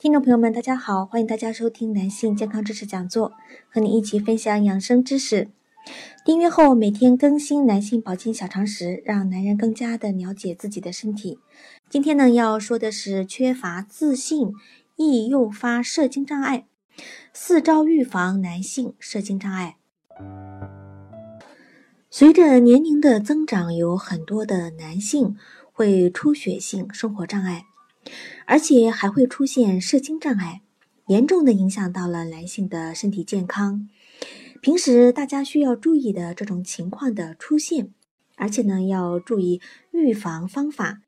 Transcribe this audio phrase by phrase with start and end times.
[0.00, 3.32] 听众朋友们，大家好，欢迎大家收听男性健康知识讲座，
[3.68, 5.48] 和你一起分享养生知识。
[6.24, 11.40] 订阅后每天更新男性保健小常识，让男人更加的了解自己的身体。
[11.90, 14.52] 今天呢，要说的是缺乏自信
[14.94, 16.68] 易诱发射精障碍，
[17.32, 19.78] 四招预防男性射精障碍。
[22.08, 25.36] 随着年龄的增长，有很多的男性
[25.72, 27.64] 会出血性生活障碍。
[28.46, 30.62] 而且还会出现射精障碍，
[31.06, 33.88] 严重的影响到了男性的身体健康。
[34.60, 37.92] 平时大家需要注意的这种情况的出现，
[38.36, 39.60] 而且呢要注意
[39.92, 41.02] 预防方法，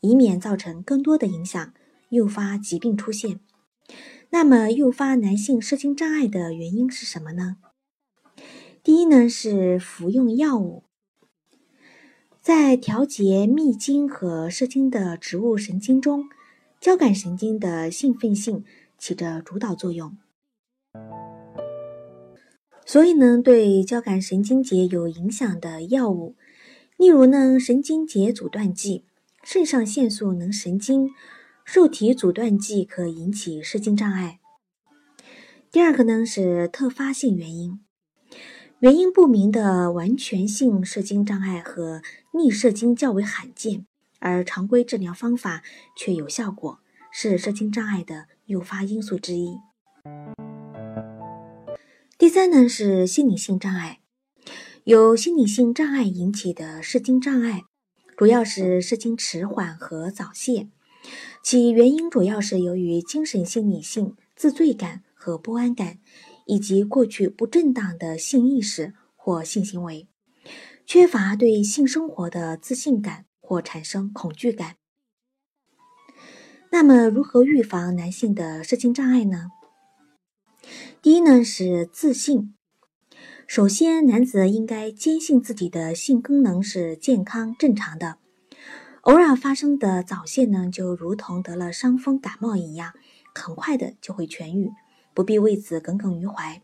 [0.00, 1.72] 以免造成更多的影响，
[2.10, 3.40] 诱发疾病出现。
[4.30, 7.56] 那么诱发男性射精障碍的原因是什么呢？
[8.82, 10.84] 第一呢是服用药物，
[12.40, 16.28] 在调节泌精和射精的植物神经中。
[16.80, 18.64] 交感神经的兴奋性
[18.96, 20.16] 起着主导作用，
[22.86, 26.36] 所以呢，对交感神经节有影响的药物，
[26.96, 29.04] 例如呢，神经节阻断剂、
[29.44, 31.10] 肾上腺素能神经、
[31.66, 34.40] 受体阻断剂，可引起射精障碍。
[35.70, 37.78] 第二个呢是特发性原因，
[38.78, 42.00] 原因不明的完全性射精障碍和
[42.32, 43.84] 逆射精较为罕见。
[44.20, 45.62] 而常规治疗方法
[45.96, 46.78] 却有效果，
[47.12, 49.58] 是射精障碍的诱发因素之一。
[52.16, 54.00] 第三呢是心理性障碍，
[54.84, 57.62] 由心理性障碍引起的射精障碍，
[58.16, 60.68] 主要是射精迟缓和早泄，
[61.42, 65.98] 其原因主要是由于精神心理性自罪感和不安感，
[66.46, 70.06] 以及过去不正当的性意识或性行为，
[70.84, 73.24] 缺乏对性生活的自信感。
[73.50, 74.76] 或产生恐惧感。
[76.70, 79.48] 那么，如何预防男性的射精障碍呢？
[81.02, 82.54] 第一呢是自信。
[83.48, 88.18] 首先，男子应该坚信自己的性功能是健康正常的。
[89.00, 92.92] 偶尔发生的早泄呢，就如同得了伤风感冒一样，
[93.34, 94.70] 很快的就会痊愈，
[95.12, 96.62] 不必为此耿耿于怀。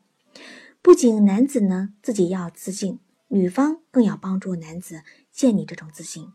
[0.80, 5.02] 不仅男子呢自己要自信，女方更要帮助男子
[5.32, 6.32] 建立这种自信。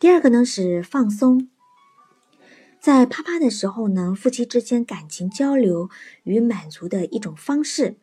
[0.00, 1.50] 第二个呢是放松，
[2.80, 5.90] 在啪啪的时候呢，夫妻之间感情交流
[6.22, 7.98] 与满足的一种方式。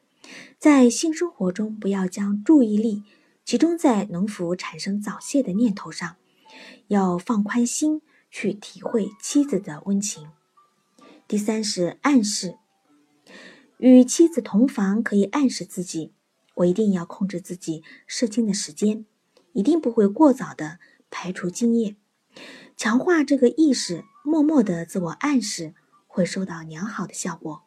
[0.59, 3.01] 在性生活中，不要将注意力
[3.43, 6.17] 集中在能否产生早泄的念头上，
[6.85, 10.29] 要放宽心去体会妻子的温情。
[11.27, 12.59] 第三是暗示，
[13.79, 16.13] 与妻子同房可以暗示自己，
[16.53, 19.03] 我一定要控制自己射精的时间，
[19.53, 20.77] 一定不会过早的。
[21.09, 21.95] 排除精液，
[22.75, 25.73] 强化这个意识，默默的自我暗示
[26.07, 27.63] 会收到良好的效果。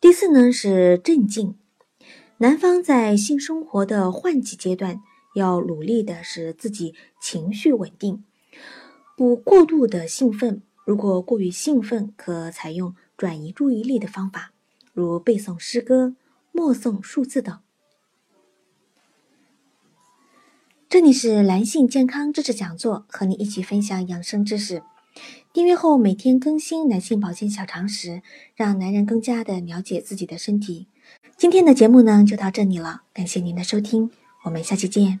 [0.00, 1.56] 第四呢是镇静，
[2.38, 5.00] 男方在性生活的换季阶段
[5.34, 8.24] 要努力的使自己情绪稳定，
[9.16, 10.62] 不过度的兴奋。
[10.84, 14.52] 如果过于兴奋，可采用转移注意力的方法，
[14.92, 16.16] 如背诵诗歌、
[16.50, 17.60] 默诵数字等。
[20.92, 24.82] 这里是男性健康知识讲座，和你一起分享养生知识。
[25.50, 28.20] 订阅后每天更新男性保健小常识，
[28.54, 30.88] 让男人更加的了解自己的身体。
[31.38, 34.10] 今天的节目呢就到这里了，感谢您的收听，
[34.42, 35.20] 我们下期见。